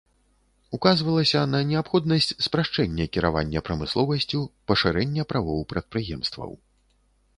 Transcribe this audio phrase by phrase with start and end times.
[0.77, 4.41] Указвалася на неабходнасць спрашчэння кіравання прамысловасцю,
[4.73, 6.51] пашырэння правоў прадпрыемстваў.